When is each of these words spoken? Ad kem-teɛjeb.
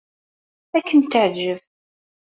Ad 0.77 0.83
kem-teɛjeb. 0.87 1.59